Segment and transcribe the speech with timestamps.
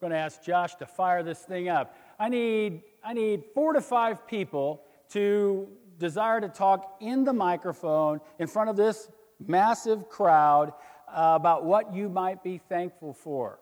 [0.00, 1.96] I'm going to ask Josh to fire this thing up.
[2.20, 5.66] I need, I need four to five people to
[5.98, 9.08] desire to talk in the microphone in front of this
[9.44, 10.72] massive crowd
[11.08, 13.58] uh, about what you might be thankful for.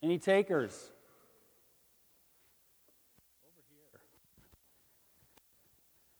[0.00, 0.92] Any takers?
[3.42, 4.00] Over here.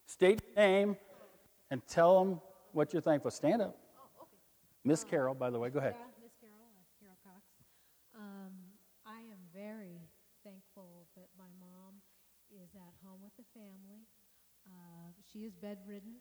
[0.07, 0.96] State your name
[1.70, 2.41] and tell them
[2.73, 3.30] what you're thankful.
[3.30, 3.77] Stand up.
[4.20, 4.27] Oh.
[4.84, 5.95] Miss Carol, by the way, go ahead.
[5.96, 7.43] Yeah, Miss Carol, uh, Carol Cox.
[8.14, 8.52] Um,
[9.07, 10.08] I am very
[10.44, 12.00] thankful that my mom
[12.50, 14.06] is at home with the family.
[14.66, 16.14] Uh, she is bedridden,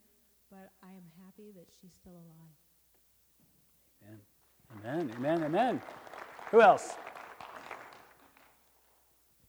[0.49, 2.57] but I am happy that she's still alive.
[4.03, 4.19] Amen.
[4.79, 5.15] Amen.
[5.17, 5.43] Amen.
[5.43, 5.81] Amen.
[6.51, 6.93] Who else?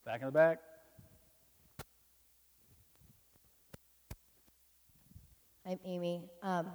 [0.04, 0.60] Back in the back.
[5.66, 6.28] I'm Amy.
[6.42, 6.66] Um,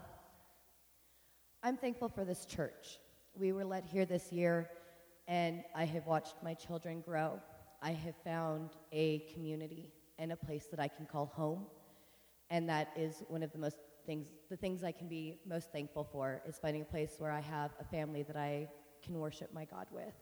[1.63, 2.99] I'm thankful for this church.
[3.33, 4.69] We were led here this year,
[5.27, 7.39] and I have watched my children grow.
[7.81, 11.65] I have found a community and a place that I can call home,
[12.49, 16.07] and that is one of the most things, the things I can be most thankful
[16.11, 18.67] for is finding a place where I have a family that I
[19.03, 20.13] can worship my God with.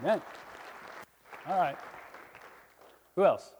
[0.00, 0.22] Amen.
[1.46, 1.76] All right.
[3.16, 3.52] Who else?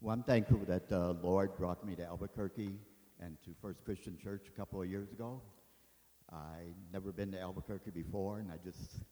[0.00, 2.78] Well, I'm thankful that the uh, Lord brought me to Albuquerque
[3.20, 5.42] and to First Christian Church a couple of years ago.
[6.32, 9.02] I never been to Albuquerque before, and I just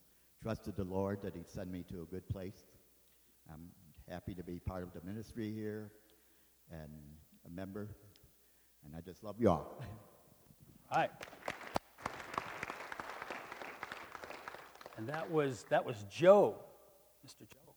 [0.41, 2.65] trusted the Lord that He'd send me to a good place.
[3.51, 3.69] I'm
[4.09, 5.91] happy to be part of the ministry here
[6.71, 6.91] and
[7.45, 7.89] a member
[8.85, 9.81] and I just love you all.
[10.95, 11.11] Right.
[14.97, 16.55] And that was that was Joe,
[17.25, 17.39] Mr.
[17.39, 17.73] Joe.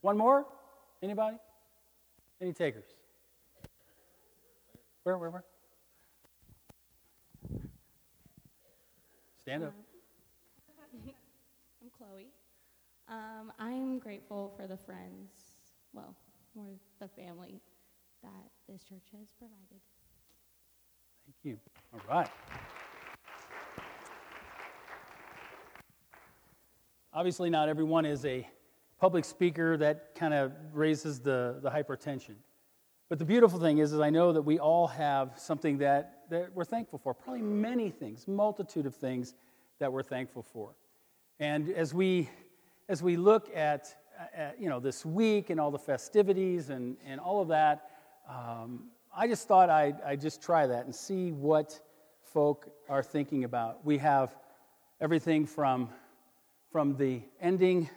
[0.00, 0.46] One more?
[1.02, 1.36] Anybody?
[2.40, 2.93] Any takers?
[5.04, 5.44] Where, where, where?
[9.42, 9.74] Stand up.
[11.82, 12.28] I'm Chloe.
[13.08, 15.52] Um, I'm grateful for the friends,
[15.92, 16.16] well,
[16.54, 16.68] more
[17.00, 17.60] the family
[18.22, 19.82] that this church has provided.
[21.26, 21.58] Thank you.
[21.92, 22.30] All right.
[27.12, 28.48] Obviously, not everyone is a
[28.98, 32.36] public speaker that kind of raises the, the hypertension.
[33.14, 36.52] But the beautiful thing is, is I know that we all have something that, that
[36.52, 37.14] we're thankful for.
[37.14, 39.34] Probably many things, multitude of things
[39.78, 40.74] that we're thankful for.
[41.38, 42.28] And as we,
[42.88, 43.94] as we look at,
[44.34, 47.88] at you know, this week and all the festivities and, and all of that,
[48.28, 51.80] um, I just thought I'd, I'd just try that and see what
[52.20, 53.84] folk are thinking about.
[53.84, 54.34] We have
[55.00, 55.88] everything from,
[56.72, 57.88] from the ending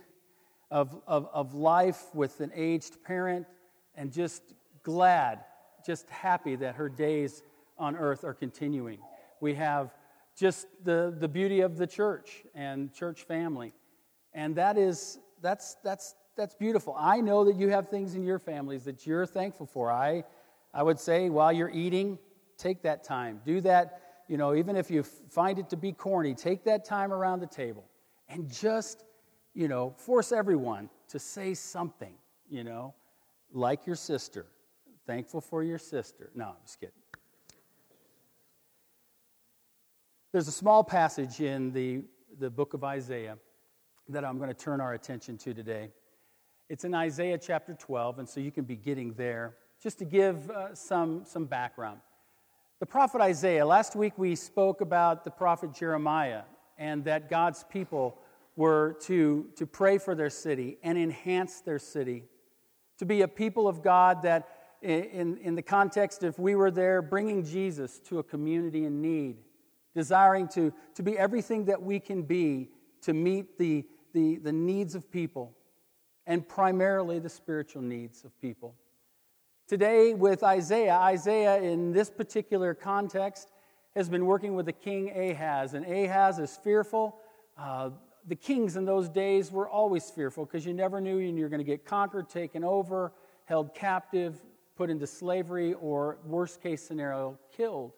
[0.69, 3.47] of, of, of life with an aged parent
[3.95, 4.43] and just
[4.87, 5.43] glad,
[5.85, 7.43] just happy that her days
[7.77, 8.99] on earth are continuing.
[9.41, 9.93] We have
[10.33, 13.73] just the, the beauty of the church and church family.
[14.33, 16.95] And that is, that's, that's, that's beautiful.
[16.97, 19.91] I know that you have things in your families that you're thankful for.
[19.91, 20.23] I
[20.73, 22.19] I would say while you're eating,
[22.57, 23.41] take that time.
[23.45, 27.11] Do that, you know, even if you find it to be corny, take that time
[27.11, 27.85] around the table
[28.29, 29.03] and just,
[29.53, 32.13] you know, force everyone to say something,
[32.47, 32.93] you know,
[33.51, 34.45] like your sister.
[35.07, 36.29] Thankful for your sister.
[36.35, 36.93] No, I'm just kidding.
[40.33, 42.03] There's a small passage in the,
[42.37, 43.37] the book of Isaiah
[44.09, 45.91] that I'm going to turn our attention to today.
[46.69, 50.51] It's in Isaiah chapter 12, and so you can be getting there just to give
[50.51, 52.01] uh, some, some background.
[52.79, 56.41] The prophet Isaiah, last week we spoke about the prophet Jeremiah
[56.77, 58.17] and that God's people
[58.57, 62.25] were to, to pray for their city and enhance their city,
[62.97, 64.49] to be a people of God that,
[64.81, 69.37] in, in the context, if we were there bringing Jesus to a community in need,
[69.95, 72.69] desiring to, to be everything that we can be
[73.01, 75.55] to meet the, the, the needs of people,
[76.25, 78.75] and primarily the spiritual needs of people.
[79.67, 83.49] Today, with Isaiah, Isaiah in this particular context
[83.95, 87.17] has been working with the king Ahaz, and Ahaz is fearful.
[87.57, 87.89] Uh,
[88.27, 91.59] the kings in those days were always fearful because you never knew when you're going
[91.59, 93.13] to get conquered, taken over,
[93.45, 94.35] held captive,
[94.77, 97.93] put into slavery, or worst case scenario, killed.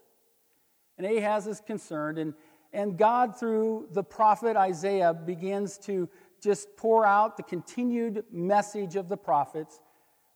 [0.97, 2.33] And Ahaz is concerned, and,
[2.73, 6.09] and God, through the prophet Isaiah, begins to
[6.41, 9.81] just pour out the continued message of the prophets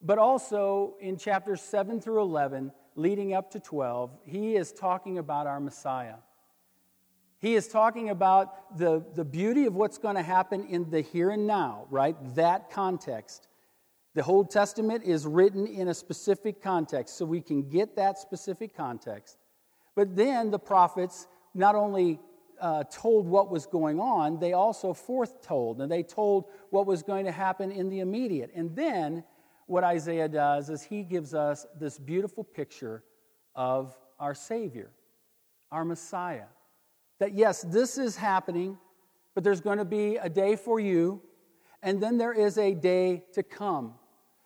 [0.04, 5.48] but also in chapters 7 through 11, leading up to 12, he is talking about
[5.48, 6.16] our Messiah.
[7.40, 11.30] He is talking about the, the beauty of what's going to happen in the here
[11.30, 12.16] and now, right?
[12.36, 13.48] That context.
[14.16, 18.76] The Old Testament is written in a specific context, so we can get that specific
[18.76, 19.38] context.
[19.96, 22.20] But then the prophets not only
[22.62, 27.26] uh, told what was going on, they also foretold, and they told what was going
[27.26, 28.52] to happen in the immediate.
[28.54, 29.24] And then
[29.66, 33.04] what Isaiah does is he gives us this beautiful picture
[33.56, 34.92] of our Savior,
[35.72, 36.46] our Messiah.
[37.20, 38.78] That yes, this is happening,
[39.34, 41.22] but there's going to be a day for you,
[41.82, 43.96] and then there is a day to come.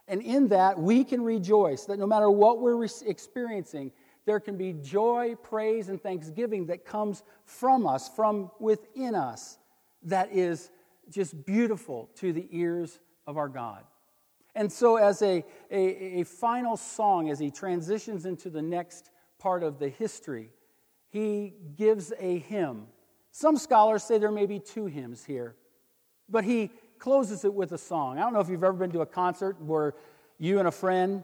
[0.07, 3.91] And in that, we can rejoice that no matter what we're experiencing,
[4.25, 9.57] there can be joy, praise, and thanksgiving that comes from us, from within us,
[10.03, 10.69] that is
[11.09, 13.83] just beautiful to the ears of our God.
[14.55, 19.61] And so, as a, a, a, final song, as he transitions into the next part
[19.61, 20.49] of the history,
[21.09, 22.87] he gives a hymn.
[23.31, 25.55] Some scholars say there may be two hymns here,
[26.27, 28.17] but he closes it with a song.
[28.17, 29.95] I don't know if you've ever been to a concert where
[30.37, 31.23] you and a friend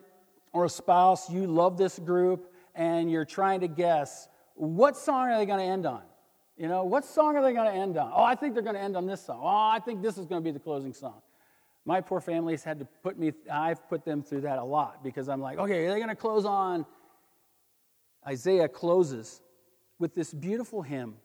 [0.51, 5.37] or a spouse, you love this group, and you're trying to guess what song are
[5.37, 6.03] they going to end on?
[6.57, 8.11] You know, what song are they going to end on?
[8.13, 9.39] Oh, I think they're going to end on this song.
[9.41, 11.21] Oh, I think this is going to be the closing song.
[11.85, 15.27] My poor families had to put me, I've put them through that a lot because
[15.27, 16.85] I'm like, okay, are they going to close on?
[18.25, 19.41] Isaiah closes
[19.99, 21.15] with this beautiful hymn.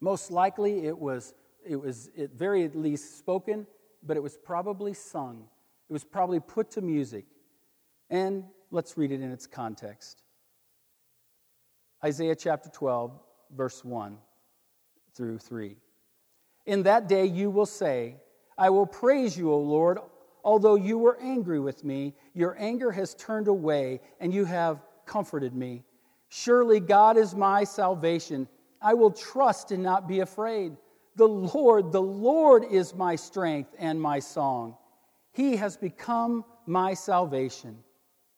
[0.00, 1.34] Most likely it was,
[1.66, 3.66] it was at very least spoken,
[4.02, 5.44] but it was probably sung.
[5.88, 7.24] It was probably put to music.
[8.10, 10.22] And let's read it in its context.
[12.04, 13.12] Isaiah chapter 12,
[13.56, 14.18] verse 1
[15.14, 15.76] through 3.
[16.66, 18.16] In that day you will say,
[18.56, 19.98] I will praise you, O Lord,
[20.44, 22.14] although you were angry with me.
[22.34, 25.82] Your anger has turned away, and you have comforted me.
[26.28, 28.48] Surely God is my salvation.
[28.80, 30.76] I will trust and not be afraid.
[31.16, 34.76] The Lord, the Lord is my strength and my song.
[35.32, 37.78] He has become my salvation.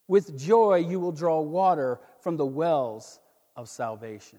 [0.09, 3.21] With joy you will draw water from the wells
[3.57, 4.39] of salvation.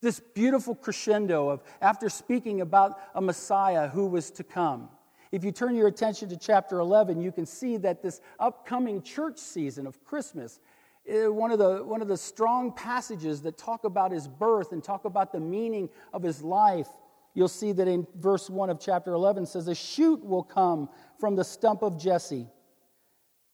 [0.00, 4.88] This beautiful crescendo of after speaking about a Messiah who was to come.
[5.30, 9.38] If you turn your attention to chapter 11, you can see that this upcoming church
[9.38, 10.60] season of Christmas,
[11.08, 14.82] Uh, one of, the, one of the strong passages that talk about his birth and
[14.82, 16.88] talk about the meaning of his life,
[17.34, 20.88] you'll see that in verse 1 of chapter 11 says, A shoot will come
[21.18, 22.46] from the stump of Jesse.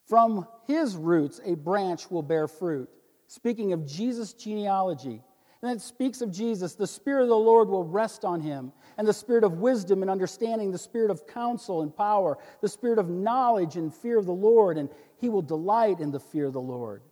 [0.07, 2.89] From his roots, a branch will bear fruit
[3.29, 5.23] speaking of Jesus' genealogy.
[5.63, 6.75] And it speaks of Jesus.
[6.75, 10.11] The Spirit of the Lord will rest on him, and the Spirit of wisdom and
[10.11, 14.33] understanding, the Spirit of counsel and power, the Spirit of knowledge and fear of the
[14.33, 17.03] Lord, and he will delight in the fear of the Lord.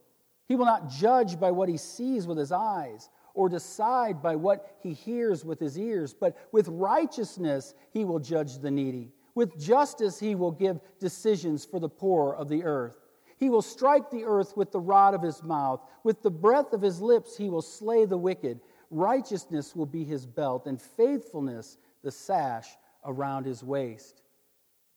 [0.48, 4.76] He will not judge by what he sees with his eyes, or decide by what
[4.81, 9.12] he hears with his ears, but with righteousness he will judge the needy.
[9.34, 12.94] With justice he will give decisions for the poor of the earth.
[13.37, 15.82] He will strike the earth with the rod of his mouth.
[16.04, 18.60] With the breath of his lips, he will slay the wicked.
[18.90, 22.69] Righteousness will be his belt, and faithfulness the sash
[23.04, 24.22] around his waist.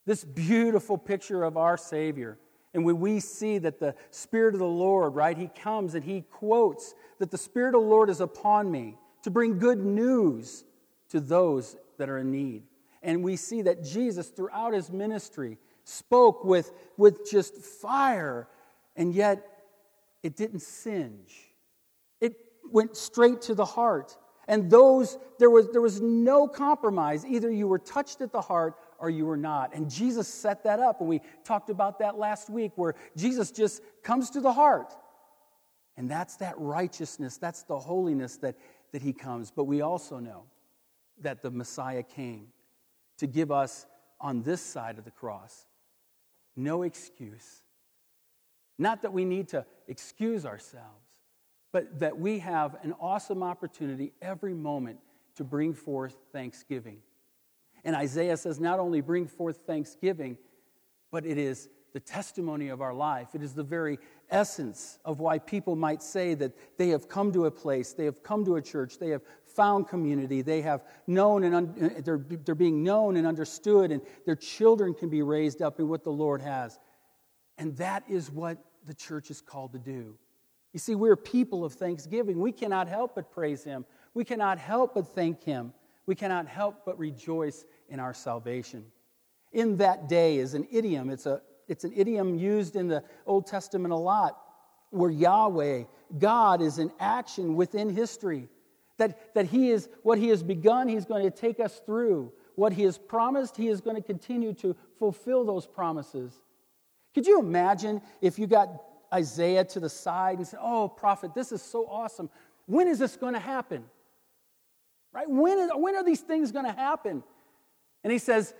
[0.06, 2.40] This beautiful picture of our Savior.
[2.74, 6.22] And when we see that the Spirit of the Lord, right, he comes and he
[6.22, 10.64] quotes that the Spirit of the Lord is upon me to bring good news
[11.10, 12.64] to those that are in need.
[13.02, 18.48] And we see that Jesus, throughout his ministry, spoke with, with just fire,
[18.96, 19.46] and yet
[20.22, 21.54] it didn't singe.
[22.22, 22.36] It
[22.72, 24.16] went straight to the heart.
[24.48, 27.26] And those, there was, there was no compromise.
[27.26, 29.74] Either you were touched at the heart or you were not.
[29.74, 31.00] And Jesus set that up.
[31.00, 34.94] And we talked about that last week, where Jesus just comes to the heart.
[35.98, 38.56] And that's that righteousness, that's the holiness that,
[38.92, 39.52] that he comes.
[39.52, 40.44] But we also know
[41.22, 42.48] that the Messiah came
[43.18, 43.86] to give us
[44.22, 45.66] on this side of the cross
[46.60, 47.62] no excuse.
[48.78, 51.08] Not that we need to excuse ourselves,
[51.72, 55.00] but that we have an awesome opportunity every moment
[55.36, 56.98] to bring forth thanksgiving.
[57.84, 60.38] And Isaiah says, not only bring forth thanksgiving,
[61.12, 63.30] but it is the testimony of our life.
[63.34, 63.98] It is the very
[64.30, 68.22] essence of why people might say that they have come to a place, they have
[68.22, 72.24] come to a church, they have found community, they have known and un- uh, they're,
[72.46, 76.12] they're being known and understood, and their children can be raised up in what the
[76.12, 76.78] Lord has.
[77.58, 80.16] And that is what the church is called to do.
[80.74, 82.40] You see, we're people of thanksgiving.
[82.40, 83.86] We cannot help but praise Him.
[84.14, 85.74] We cannot help but thank Him.
[86.10, 88.84] We cannot help but rejoice in our salvation.
[89.52, 91.12] In that day is an idiom.
[91.12, 94.42] It's, a, it's an idiom used in the Old Testament a lot,
[94.90, 95.84] where Yahweh,
[96.18, 98.50] God, is in action within history.
[98.98, 102.34] That, that he is, what he has begun, he's going to take us through.
[102.56, 106.34] What he has promised, he is going to continue to fulfill those promises.
[107.14, 108.68] Could you imagine if you got
[109.14, 112.32] Isaiah to the side and said, Oh, prophet, this is so awesome.
[112.66, 113.86] When is this going to happen?
[115.14, 115.30] Right?
[115.30, 117.24] When, is, when are these things going to happen?
[118.04, 118.54] And he says,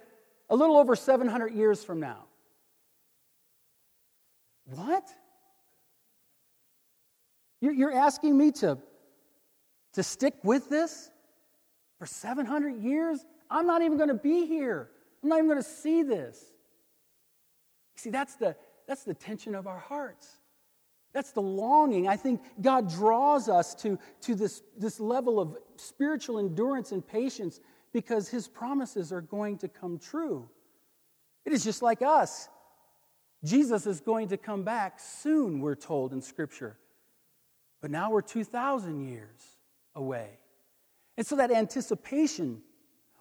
[0.50, 2.26] A little over 700 years from now.
[4.66, 5.08] What?
[7.62, 8.78] You're asking me to,
[9.94, 11.12] to stick with this
[11.98, 13.26] for 700 years?
[13.50, 14.90] I'm not even going to be here.
[15.22, 16.42] I'm not even going to see this.
[17.96, 18.56] See, that's the,
[18.88, 20.39] that's the tension of our hearts.
[21.14, 22.08] That's the longing.
[22.08, 27.60] I think God draws us to, to this, this level of spiritual endurance and patience
[27.92, 30.48] because his promises are going to come true.
[31.46, 32.48] It is just like us.
[33.44, 36.78] Jesus is going to come back soon, we're told in Scripture.
[37.82, 39.58] But now we're 2,000 years
[39.96, 40.38] away.
[41.18, 42.62] And so that anticipation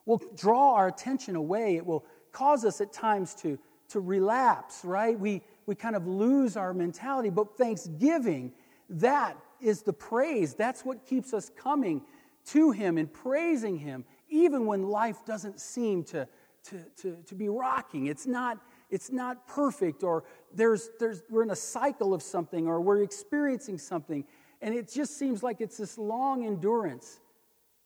[0.04, 1.76] will draw our attention away.
[1.76, 3.58] It will cause us at times to,
[3.90, 5.18] to relapse, right?
[5.18, 7.28] We, we kind of lose our mentality.
[7.28, 8.52] But thanksgiving,
[8.88, 10.54] that is the praise.
[10.54, 12.02] That's what keeps us coming
[12.46, 16.26] to Him and praising Him, even when life doesn't seem to,
[16.64, 18.06] to, to, to be rocking.
[18.06, 18.58] It's not,
[18.88, 23.76] it's not perfect, or there's, there's, we're in a cycle of something, or we're experiencing
[23.76, 24.24] something.
[24.62, 27.20] And it just seems like it's this long endurance.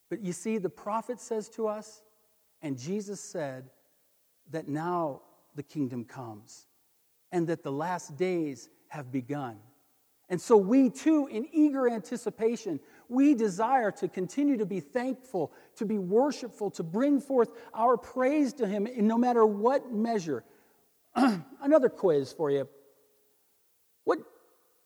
[0.08, 2.02] But you see, the prophet says to us,
[2.62, 3.70] and Jesus said,
[4.50, 5.22] that now
[5.56, 6.66] the kingdom comes
[7.32, 9.56] and that the last days have begun.
[10.28, 15.84] And so we too, in eager anticipation, we desire to continue to be thankful, to
[15.84, 20.44] be worshipful, to bring forth our praise to Him in no matter what measure.
[21.14, 22.68] Another quiz for you.
[24.04, 24.20] What,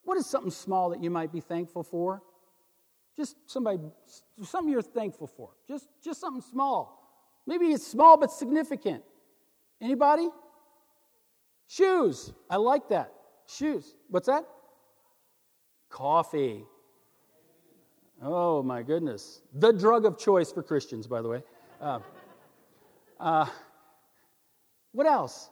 [0.03, 2.23] what is something small that you might be thankful for?
[3.17, 3.79] Just somebody,
[4.43, 5.51] something you're thankful for.
[5.69, 7.03] Just, just something small.
[7.47, 9.05] Maybe it's small but significant.
[9.81, 10.29] Anybody?
[11.69, 12.33] Shoes.
[12.49, 13.13] I like that.
[13.47, 13.95] Shoes.
[14.09, 14.45] What's that?
[15.91, 16.65] Coffee.
[18.23, 19.43] Oh my goodness.
[19.55, 21.43] The drug of choice for Christians, by the way.
[21.81, 22.01] Uh,
[23.21, 23.47] uh,
[24.93, 25.51] what else?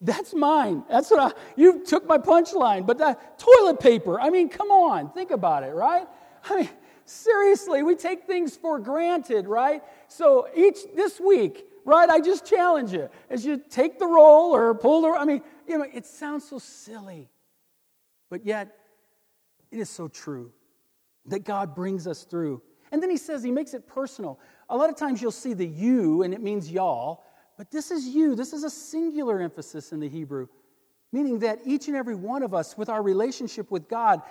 [0.00, 0.84] That's mine.
[0.88, 2.86] That's what I, you took my punchline.
[2.86, 6.06] But that, toilet paper, I mean, come on, think about it, right?
[6.50, 6.68] I mean,
[7.06, 9.82] seriously, we take things for granted, right?
[10.08, 14.74] So each, this week, right, I just challenge you as you take the roll or
[14.74, 17.28] pull the, I mean, you know, it sounds so silly,
[18.30, 18.76] but yet
[19.70, 20.52] it is so true
[21.26, 22.62] that God brings us through.
[22.92, 24.38] And then he says, he makes it personal.
[24.68, 27.24] A lot of times you'll see the you, and it means y'all.
[27.56, 28.34] But this is you.
[28.34, 30.48] This is a singular emphasis in the Hebrew,
[31.12, 34.22] meaning that each and every one of us, with our relationship with God,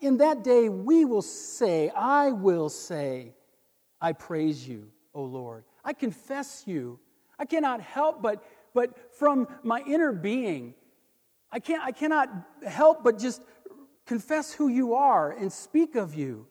[0.00, 3.34] in that day we will say, I will say,
[4.00, 5.64] I praise you, O Lord.
[5.86, 6.98] I confess you.
[7.38, 8.42] I cannot help but,
[8.74, 10.74] but from my inner being,
[11.52, 12.28] I, can't, I cannot
[12.66, 13.40] help but just
[14.04, 16.46] confess who you are and speak of you.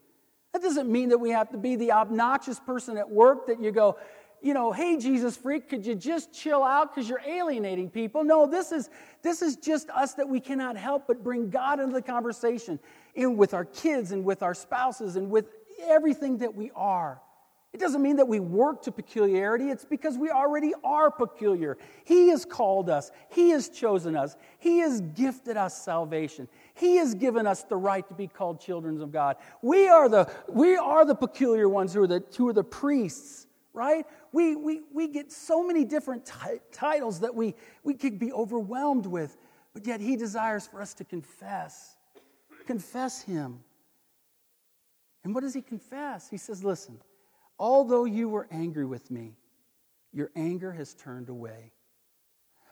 [0.53, 3.71] That doesn't mean that we have to be the obnoxious person at work that you
[3.71, 3.97] go,
[4.41, 8.23] you know, hey, Jesus freak, could you just chill out because you're alienating people?
[8.23, 8.89] No, this is,
[9.21, 12.79] this is just us that we cannot help but bring God into the conversation
[13.15, 15.49] in with our kids and with our spouses and with
[15.81, 17.19] everything that we are.
[17.75, 19.65] It doesn't mean that we work to peculiarity.
[19.69, 21.77] It's because we already are peculiar.
[22.05, 26.47] He has called us, He has chosen us, He has gifted us salvation.
[26.73, 29.35] He has given us the right to be called children of God.
[29.61, 33.45] We are the, we are the peculiar ones who are the, who are the priests,
[33.73, 34.05] right?
[34.31, 39.05] We, we, we get so many different t- titles that we, we could be overwhelmed
[39.05, 39.35] with,
[39.73, 41.97] but yet He desires for us to confess.
[42.67, 43.59] Confess Him.
[45.25, 46.29] And what does He confess?
[46.29, 47.01] He says, Listen,
[47.57, 49.37] Although you were angry with me,
[50.11, 51.71] your anger has turned away.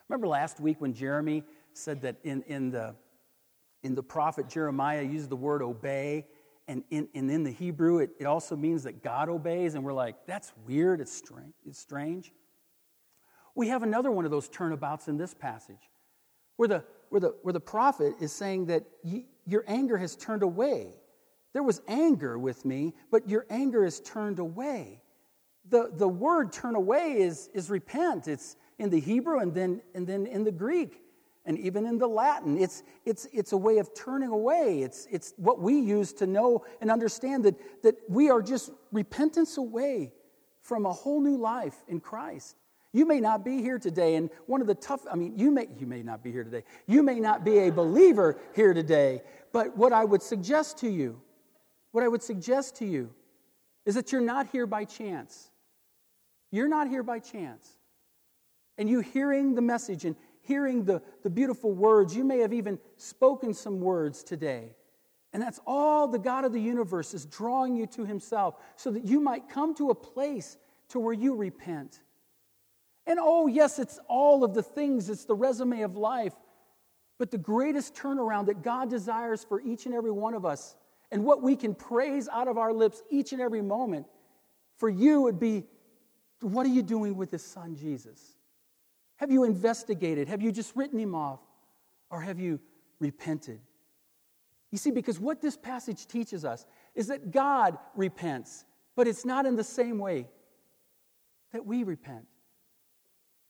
[0.08, 2.94] Remember last week when Jeremy said that in, in, the,
[3.82, 6.26] in the prophet Jeremiah used the word obey,
[6.68, 9.92] and in, and in the Hebrew it, it also means that God obeys, and we're
[9.92, 12.32] like, that's weird, it's strange, it's strange.
[13.54, 15.90] We have another one of those turnabouts in this passage
[16.56, 18.84] where the, where the, where the prophet is saying that
[19.46, 20.94] your anger has turned away.
[21.54, 25.00] There was anger with me, but your anger is turned away.
[25.70, 28.28] The, the word turn away is, is repent.
[28.28, 31.00] It's in the Hebrew and then, and then in the Greek
[31.46, 32.58] and even in the Latin.
[32.58, 34.82] It's, it's, it's a way of turning away.
[34.82, 39.56] It's, it's what we use to know and understand that, that we are just repentance
[39.56, 40.12] away
[40.60, 42.56] from a whole new life in Christ.
[42.92, 45.68] You may not be here today, and one of the tough, I mean, you may,
[45.78, 46.64] you may not be here today.
[46.86, 51.20] You may not be a believer here today, but what I would suggest to you
[51.94, 53.08] what I would suggest to you
[53.86, 55.48] is that you're not here by chance.
[56.50, 57.76] You're not here by chance.
[58.76, 62.16] And you hearing the message and hearing the, the beautiful words.
[62.16, 64.74] You may have even spoken some words today.
[65.32, 69.04] And that's all the God of the universe is drawing you to himself so that
[69.04, 70.56] you might come to a place
[70.88, 72.00] to where you repent.
[73.06, 76.34] And oh, yes, it's all of the things, it's the resume of life.
[77.20, 80.74] But the greatest turnaround that God desires for each and every one of us,
[81.14, 84.04] and what we can praise out of our lips each and every moment,
[84.78, 85.62] for you would be
[86.40, 88.20] what are you doing with this son, Jesus?
[89.18, 90.26] Have you investigated?
[90.26, 91.38] Have you just written him off?
[92.10, 92.58] Or have you
[92.98, 93.60] repented?
[94.72, 96.66] You see, because what this passage teaches us
[96.96, 98.64] is that God repents,
[98.96, 100.26] but it's not in the same way
[101.52, 102.26] that we repent.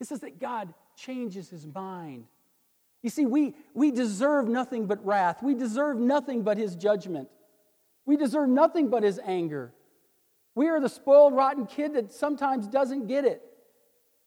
[0.01, 2.27] It says that God changes his mind.
[3.03, 5.43] You see, we, we deserve nothing but wrath.
[5.43, 7.31] We deserve nothing but his judgment.
[8.07, 9.73] We deserve nothing but his anger.
[10.55, 13.43] We are the spoiled, rotten kid that sometimes doesn't get it.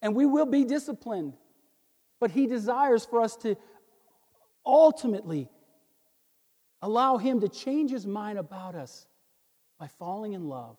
[0.02, 1.34] And we will be disciplined.
[2.20, 3.56] But he desires for us to
[4.66, 5.50] ultimately
[6.82, 9.08] allow him to change his mind about us
[9.80, 10.78] by falling in love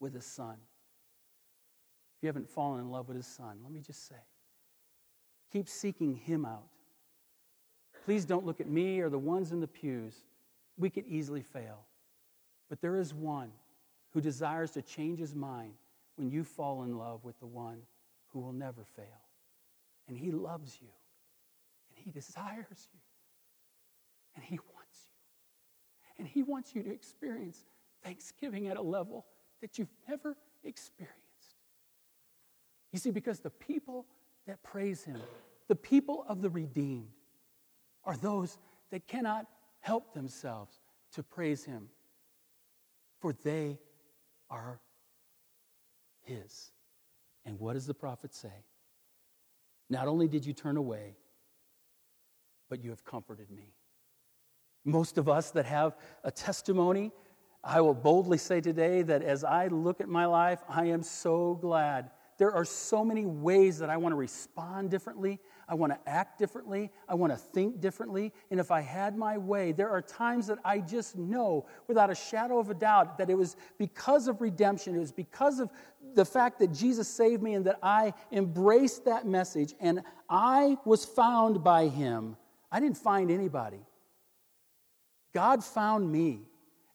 [0.00, 0.56] with his son.
[2.16, 4.16] If you haven't fallen in love with his son, let me just say
[5.52, 6.66] keep seeking him out.
[8.04, 10.14] Please don't look at me or the ones in the pews.
[10.76, 11.86] We could easily fail.
[12.68, 13.50] But there is one
[14.10, 15.74] who desires to change his mind
[16.16, 17.82] when you fall in love with the one
[18.28, 19.04] who will never fail.
[20.08, 20.88] And he loves you,
[21.90, 23.00] and he desires you,
[24.34, 26.18] and he wants you.
[26.18, 27.66] And he wants you to experience
[28.02, 29.26] thanksgiving at a level
[29.60, 31.16] that you've never experienced.
[32.92, 34.06] You see, because the people
[34.46, 35.20] that praise him,
[35.68, 37.10] the people of the redeemed,
[38.04, 38.58] are those
[38.90, 39.46] that cannot
[39.80, 40.80] help themselves
[41.12, 41.88] to praise him,
[43.26, 43.76] for they
[44.50, 44.78] are
[46.22, 46.70] his.
[47.44, 48.52] And what does the prophet say?
[49.90, 51.16] Not only did you turn away,
[52.70, 53.74] but you have comforted me.
[54.84, 57.10] Most of us that have a testimony,
[57.64, 61.58] I will boldly say today that as I look at my life, I am so
[61.60, 65.40] glad there are so many ways that I want to respond differently.
[65.68, 66.90] I want to act differently.
[67.08, 68.32] I want to think differently.
[68.50, 72.14] And if I had my way, there are times that I just know without a
[72.14, 74.94] shadow of a doubt that it was because of redemption.
[74.94, 75.70] It was because of
[76.14, 81.04] the fact that Jesus saved me and that I embraced that message and I was
[81.04, 82.36] found by him.
[82.70, 83.80] I didn't find anybody.
[85.34, 86.42] God found me.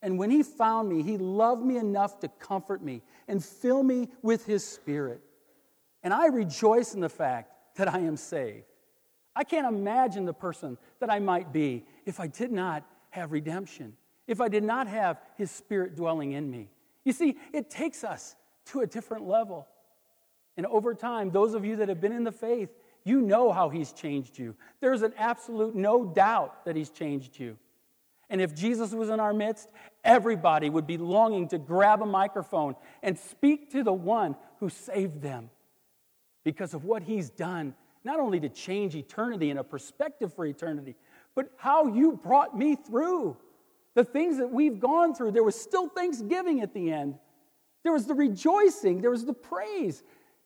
[0.02, 4.10] And when he found me, he loved me enough to comfort me and fill me
[4.22, 5.22] with his spirit.
[6.04, 8.66] And I rejoice in the fact that I am saved.
[9.36, 13.94] I can't imagine the person that I might be if I did not have redemption,
[14.28, 16.70] if I did not have His Spirit dwelling in me.
[17.04, 19.68] You see, it takes us to a different level.
[20.58, 22.70] And over time, those of you that have been in the faith,
[23.04, 24.56] you know how He's changed you.
[24.80, 27.58] There's an absolute no doubt that He's changed you.
[28.30, 29.68] And if Jesus was in our midst,
[30.04, 35.22] everybody would be longing to grab a microphone and speak to the one who saved
[35.22, 35.50] them
[36.44, 37.74] because of what he's done,
[38.04, 40.96] not only to change eternity and a perspective for eternity,
[41.36, 43.38] but how you brought me through.
[43.94, 47.16] The things that we've gone through, there was still thanksgiving at the end.
[47.84, 50.04] There was the rejoicing, there was the praise.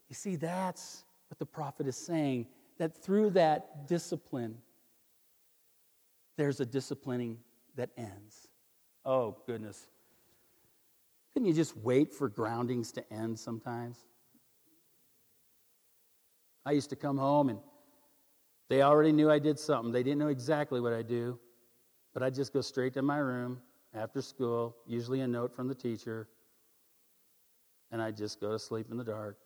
[0.09, 4.57] You see, that's what the prophet is saying that through that discipline,
[6.37, 7.37] there's a disciplining
[7.75, 8.49] that ends.
[9.05, 9.87] Oh, goodness.
[11.33, 13.97] Couldn't you just wait for groundings to end sometimes?
[16.65, 17.59] I used to come home and
[18.69, 19.91] they already knew I did something.
[19.91, 21.39] They didn't know exactly what I do,
[22.13, 23.61] but I'd just go straight to my room
[23.93, 26.27] after school, usually a note from the teacher,
[27.91, 29.37] and I'd just go to sleep in the dark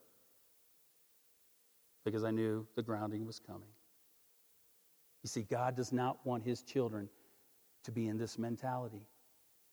[2.06, 3.68] because I knew the grounding was coming.
[5.22, 7.10] You see, God does not want his children
[7.84, 9.06] to be in this mentality.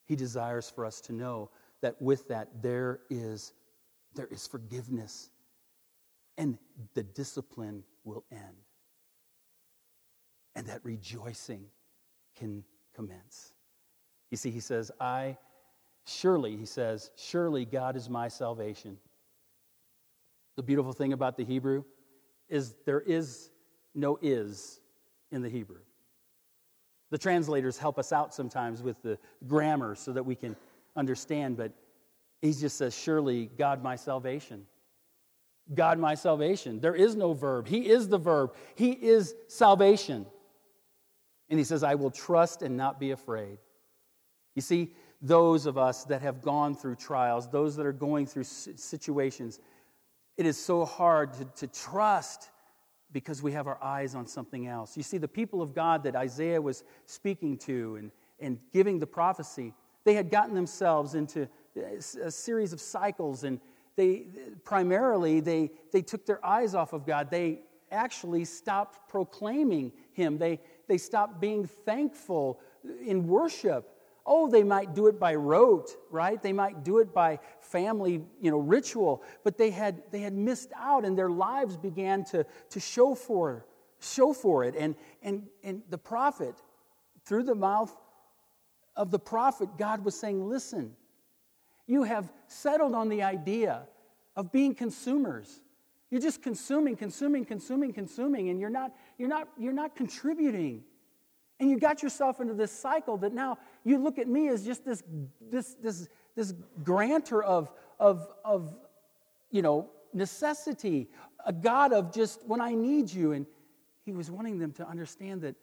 [0.07, 1.51] He desires for us to know
[1.83, 3.53] that with that there is
[4.15, 5.31] there is forgiveness
[6.39, 6.59] and
[6.95, 8.65] the discipline will end.
[10.55, 11.67] And that rejoicing
[12.37, 13.53] can commence.
[14.31, 15.37] You see, he says, I,
[16.07, 18.99] surely, he says, surely God is my salvation.
[20.57, 21.85] The beautiful thing about the Hebrew
[22.49, 23.51] is there is
[23.95, 24.81] no is
[25.31, 25.81] in the Hebrew.
[27.11, 30.57] The translators help us out sometimes with the grammar so that we can
[30.97, 31.73] understand, but
[32.43, 34.67] he just says, Surely God my salvation.
[35.75, 36.81] God my salvation.
[36.81, 37.67] There is no verb.
[37.67, 38.55] He is the verb.
[38.75, 40.27] He is salvation.
[41.49, 43.59] And he says, I will trust and not be afraid.
[44.55, 48.45] You see, those of us that have gone through trials, those that are going through
[48.45, 49.61] situations,
[50.37, 52.51] it is so hard to, to trust
[53.13, 54.97] because we have our eyes on something else.
[54.97, 59.07] You see, the people of God that Isaiah was speaking to and, and giving the
[59.07, 59.73] prophecy,
[60.05, 63.61] they had gotten themselves into uh, a series of cycles and
[63.97, 64.27] they
[64.65, 67.31] primarily they, they took their eyes off of god.
[67.31, 70.39] They actually stopped proclaiming him.
[70.39, 72.61] They, they stopped being thankful
[73.05, 73.93] in worship.
[74.27, 76.43] Oh they might do it by rote right?
[76.43, 79.23] They might do it by family you know ritual.
[79.45, 83.65] But they had they had missed out and their lives began to to show for
[84.01, 84.75] show for it.
[84.77, 86.57] And and and the prophet
[87.25, 87.97] through the mouth
[88.97, 90.97] of the prophet god was saying listen
[91.87, 93.83] you have settled on the idea
[94.35, 95.63] of being consumers.
[96.11, 100.85] You're just consuming, consuming, consuming, consuming, and you're not, you're not, you're not contributing.
[101.59, 104.85] And you got yourself into this cycle that now you look at me as just
[104.85, 105.03] this,
[105.41, 108.77] this, this, this grantor of, of, of,
[109.51, 111.09] you know, necessity,
[111.45, 113.33] a God of just when I need you.
[113.33, 113.47] And
[114.05, 115.57] he was wanting them to understand that,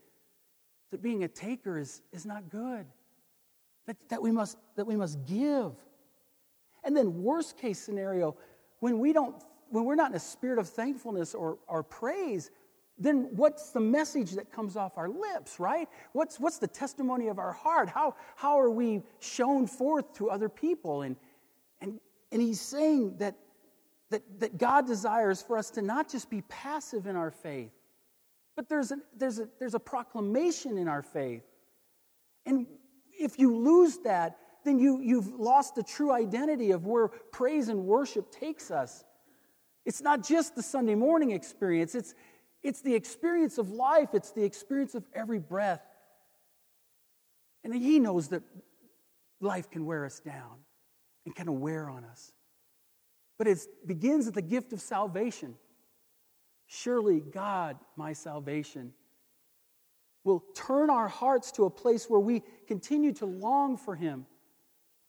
[0.91, 2.85] that being a taker is, is not good,
[3.85, 5.73] that, that, we must, that we must give.
[6.83, 8.35] And then, worst case scenario,
[8.79, 9.35] when we don't,
[9.69, 12.51] when we're not in a spirit of thankfulness or, or praise,
[12.97, 15.89] then what's the message that comes off our lips, right?
[16.11, 17.89] What's, what's the testimony of our heart?
[17.89, 21.01] How, how are we shown forth to other people?
[21.01, 21.15] And,
[21.81, 21.99] and,
[22.31, 23.35] and he's saying that,
[24.11, 27.71] that, that God desires for us to not just be passive in our faith,
[28.55, 31.43] but there's a, there's, a, there's a proclamation in our faith.
[32.45, 32.67] And
[33.11, 37.85] if you lose that, then you, you've lost the true identity of where praise and
[37.85, 39.03] worship takes us.
[39.85, 42.15] It's not just the Sunday morning experience, it's,
[42.61, 45.81] it's the experience of life, it's the experience of every breath.
[47.63, 48.43] And He knows that
[49.41, 50.59] life can wear us down
[51.25, 52.31] and of wear on us.
[53.37, 55.55] But it begins at the gift of salvation.
[56.67, 58.93] Surely, God, my salvation,
[60.23, 64.25] will turn our hearts to a place where we continue to long for Him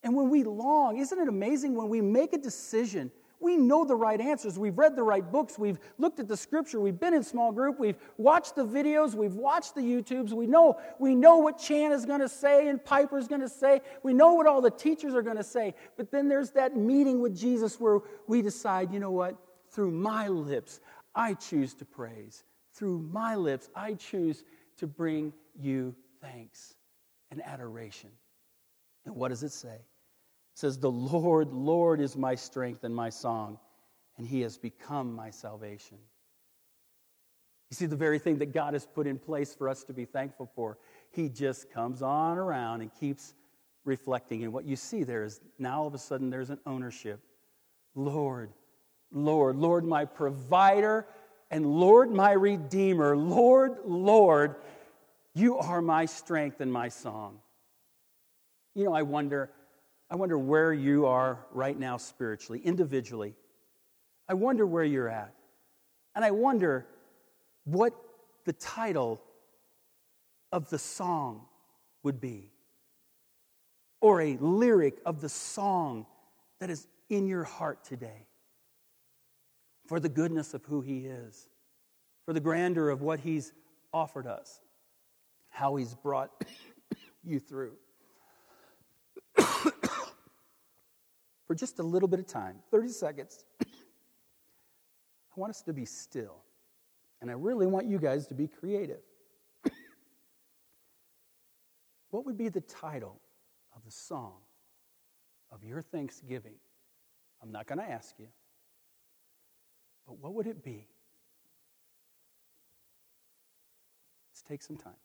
[0.05, 3.11] and when we long, isn't it amazing when we make a decision?
[3.41, 4.59] We know the right answers.
[4.59, 5.59] We've read the right books.
[5.59, 6.81] We've looked at the scripture.
[6.81, 7.79] We've been in small group.
[7.79, 9.15] We've watched the videos.
[9.15, 10.33] We've watched the YouTubes.
[10.33, 13.81] We know, we know what Chan is going to say and Piper's going to say.
[14.03, 15.75] We know what all the teachers are going to say.
[15.97, 19.37] But then there's that meeting with Jesus where we decide, you know what?
[19.71, 20.81] Through my lips,
[21.15, 22.45] I choose to praise.
[22.73, 24.45] Through my lips, I choose
[24.79, 26.75] to bring you thanks
[27.31, 28.11] and adoration.
[29.05, 29.81] And what does it say?
[30.55, 33.59] Says, The Lord, Lord is my strength and my song,
[34.17, 35.99] and he has become my salvation.
[37.71, 40.05] You see, the very thing that God has put in place for us to be
[40.05, 40.79] thankful for,
[41.11, 43.35] he just comes on around and keeps
[43.85, 44.45] reflecting.
[44.45, 47.21] And what you see there is now all of a sudden there's an ownership.
[47.95, 48.53] Lord,
[49.11, 51.07] Lord, Lord, my provider,
[51.51, 53.17] and Lord, my redeemer.
[53.17, 54.57] Lord, Lord,
[55.35, 57.39] you are my strength and my song.
[58.75, 59.51] You know, I wonder
[60.15, 63.35] I wonder where you are right now spiritually, individually.
[64.29, 65.35] I wonder where you're at.
[66.15, 66.87] And I wonder
[67.65, 67.95] what
[68.45, 69.21] the title
[70.53, 71.47] of the song
[72.05, 72.53] would be,
[74.01, 76.07] or a lyric of the song
[76.61, 78.29] that is in your heart today
[79.89, 81.49] for the goodness of who He is,
[82.25, 83.53] for the grandeur of what He's
[83.93, 84.61] offered us,
[85.49, 86.31] how He's brought
[87.25, 87.73] you through.
[91.55, 93.45] For just a little bit of time 30 seconds.
[93.63, 93.67] I
[95.37, 96.43] want us to be still.
[97.21, 99.01] And I really want you guys to be creative.
[102.11, 103.21] what would be the title
[103.75, 104.35] of the song
[105.53, 106.57] of your Thanksgiving?
[107.43, 108.27] I'm not going to ask you.
[110.07, 110.89] But what would it be?
[114.31, 115.04] Let's take some time.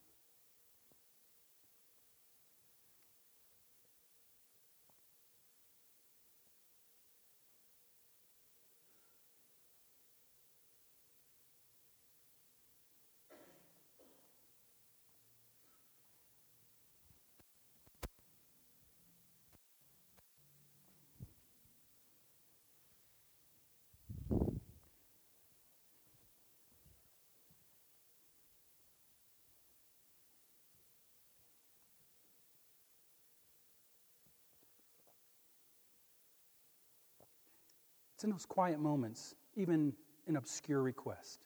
[38.20, 39.94] It's in those quiet moments, even
[40.26, 41.40] an obscure request,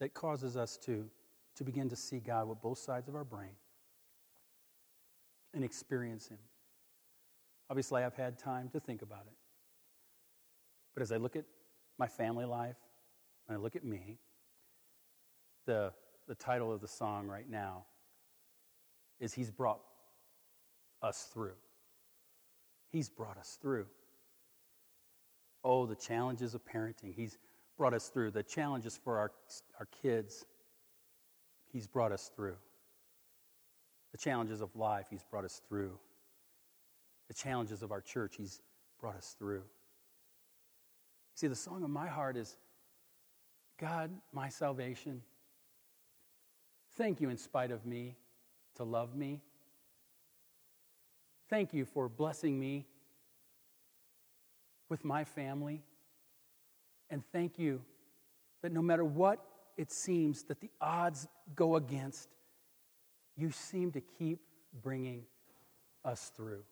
[0.00, 1.04] that causes us to,
[1.56, 3.56] to begin to see God with both sides of our brain
[5.52, 6.38] and experience Him.
[7.68, 9.36] Obviously, I've had time to think about it.
[10.94, 11.44] But as I look at
[11.98, 12.78] my family life,
[13.46, 14.16] and I look at me,
[15.66, 15.92] the,
[16.26, 17.84] the title of the song right now
[19.20, 19.82] is He's Brought
[21.02, 21.56] Us Through.
[22.90, 23.84] He's brought us through.
[25.64, 27.14] Oh, the challenges of parenting.
[27.14, 27.38] He's
[27.78, 28.30] brought us through.
[28.32, 29.32] The challenges for our,
[29.80, 30.44] our kids.
[31.72, 32.56] He's brought us through.
[34.12, 35.06] The challenges of life.
[35.10, 35.98] He's brought us through.
[37.28, 38.36] The challenges of our church.
[38.36, 38.60] He's
[39.00, 39.62] brought us through.
[41.34, 42.56] See, the song of my heart is
[43.78, 45.22] God, my salvation.
[46.96, 48.14] Thank you in spite of me
[48.76, 49.40] to love me.
[51.48, 52.86] Thank you for blessing me
[54.88, 55.82] with my family.
[57.10, 57.82] And thank you
[58.62, 59.44] that no matter what
[59.76, 62.28] it seems that the odds go against,
[63.36, 64.40] you seem to keep
[64.82, 65.24] bringing
[66.04, 66.62] us through.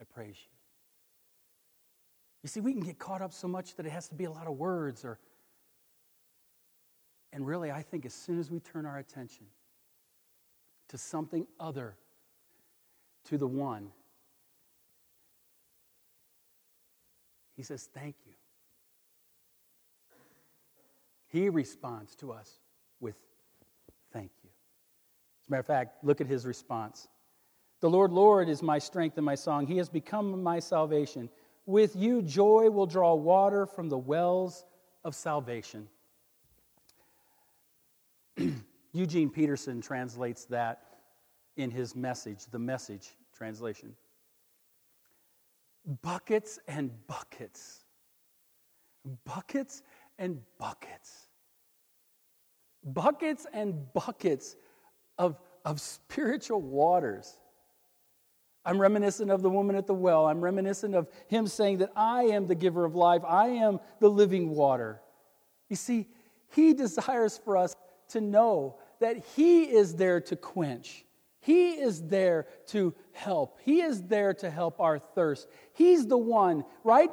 [0.00, 0.52] I praise you.
[2.42, 4.30] You see, we can get caught up so much that it has to be a
[4.30, 5.18] lot of words or
[7.32, 9.46] and really I think as soon as we turn our attention
[10.88, 11.96] to something other
[13.24, 13.90] to the one
[17.62, 18.32] he says thank you.
[21.28, 22.58] He responds to us
[22.98, 23.14] with
[24.12, 24.50] thank you.
[25.40, 27.06] As a matter of fact, look at his response.
[27.78, 29.68] The Lord, Lord is my strength and my song.
[29.68, 31.30] He has become my salvation.
[31.64, 34.64] With you, joy will draw water from the wells
[35.04, 35.86] of salvation.
[38.92, 40.82] Eugene Peterson translates that
[41.56, 43.94] in his message, the message translation.
[46.02, 47.84] Buckets and buckets.
[49.24, 49.82] Buckets
[50.18, 51.28] and buckets.
[52.84, 54.56] Buckets and buckets
[55.18, 57.38] of, of spiritual waters
[58.64, 60.26] I'm reminiscent of the woman at the well.
[60.26, 64.08] I'm reminiscent of him saying that I am the giver of life, I am the
[64.08, 65.00] living water.
[65.68, 66.08] You see,
[66.54, 67.74] he desires for us
[68.10, 71.04] to know that he is there to quench.
[71.42, 73.58] He is there to help.
[73.62, 75.48] He is there to help our thirst.
[75.74, 77.10] He's the one, right?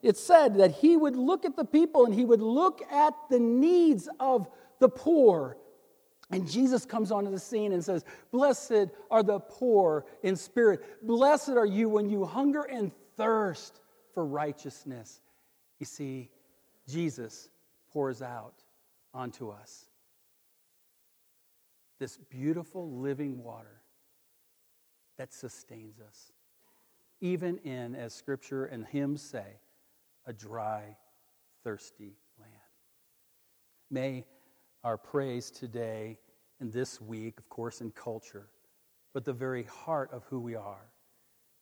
[0.00, 3.40] It said that he would look at the people and he would look at the
[3.40, 4.48] needs of
[4.78, 5.56] the poor
[6.30, 11.06] and Jesus comes onto the scene and says, Blessed are the poor in spirit.
[11.06, 13.80] Blessed are you when you hunger and thirst
[14.14, 15.20] for righteousness.
[15.78, 16.30] You see,
[16.88, 17.50] Jesus
[17.92, 18.54] pours out
[19.12, 19.86] onto us
[21.98, 23.82] this beautiful living water
[25.18, 26.32] that sustains us,
[27.20, 29.58] even in, as scripture and hymns say,
[30.26, 30.96] a dry,
[31.62, 32.52] thirsty land.
[33.90, 34.24] May
[34.82, 36.18] our praise today
[36.60, 38.48] and this week, of course, in culture,
[39.12, 40.90] but the very heart of who we are.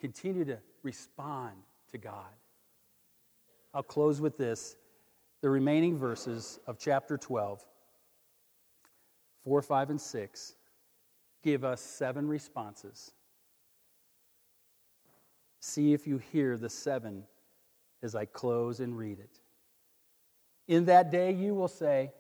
[0.01, 1.57] Continue to respond
[1.91, 2.33] to God.
[3.75, 4.77] I'll close with this
[5.41, 7.65] the remaining verses of chapter 12,
[9.45, 10.55] 4, 5, and 6
[11.43, 13.13] give us seven responses.
[15.61, 17.25] See if you hear the seven
[18.03, 19.41] as I close and read it.
[20.69, 22.13] In that day you will say,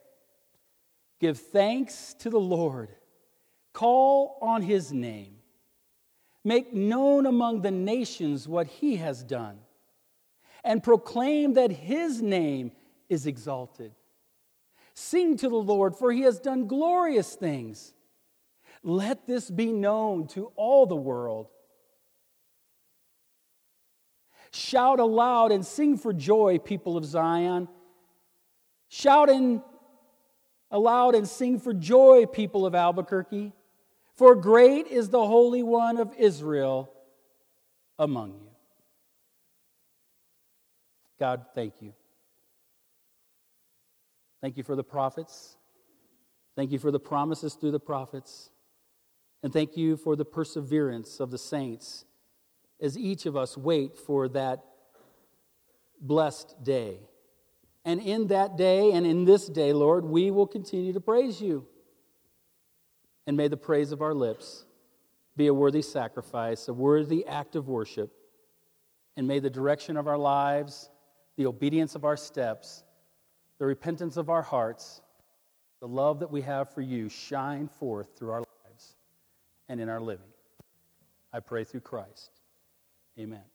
[1.20, 2.88] Give thanks to the Lord.
[3.72, 5.36] Call on his name.
[6.44, 9.58] Make known among the nations what he has done.
[10.64, 12.72] And proclaim that his name
[13.08, 13.92] is exalted.
[14.94, 17.94] Sing to the Lord, for he has done glorious things.
[18.82, 21.48] Let this be known to all the world.
[24.50, 27.68] Shout aloud and sing for joy, people of Zion.
[28.88, 29.62] Shout in
[30.70, 33.52] aloud and sing for joy, people of Albuquerque,
[34.14, 36.92] for great is the Holy One of Israel
[37.98, 38.50] among you.
[41.18, 41.94] God, thank you.
[44.42, 45.56] Thank you for the prophets.
[46.54, 48.50] Thank you for the promises through the prophets.
[49.42, 52.04] And thank you for the perseverance of the saints
[52.80, 54.62] as each of us wait for that
[56.00, 56.98] blessed day
[57.84, 61.66] and in that day and in this day, Lord, we will continue to praise you.
[63.26, 64.64] And may the praise of our lips
[65.36, 68.12] be a worthy sacrifice, a worthy act of worship.
[69.16, 70.90] And may the direction of our lives,
[71.36, 72.84] the obedience of our steps,
[73.62, 75.00] the repentance of our hearts,
[75.78, 78.96] the love that we have for you shine forth through our lives
[79.68, 80.26] and in our living.
[81.32, 82.32] I pray through Christ.
[83.16, 83.51] Amen.